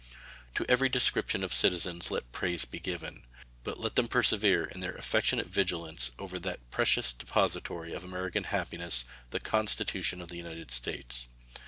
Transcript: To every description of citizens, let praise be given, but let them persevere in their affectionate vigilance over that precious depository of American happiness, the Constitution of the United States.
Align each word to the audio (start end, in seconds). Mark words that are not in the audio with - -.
To 0.55 0.65
every 0.67 0.89
description 0.89 1.43
of 1.43 1.53
citizens, 1.53 2.09
let 2.09 2.31
praise 2.31 2.65
be 2.65 2.79
given, 2.79 3.21
but 3.63 3.77
let 3.79 3.95
them 3.95 4.07
persevere 4.07 4.65
in 4.65 4.79
their 4.79 4.95
affectionate 4.95 5.45
vigilance 5.45 6.09
over 6.17 6.39
that 6.39 6.67
precious 6.71 7.13
depository 7.13 7.93
of 7.93 8.03
American 8.03 8.45
happiness, 8.45 9.05
the 9.29 9.39
Constitution 9.39 10.19
of 10.19 10.29
the 10.29 10.37
United 10.37 10.71
States. 10.71 11.27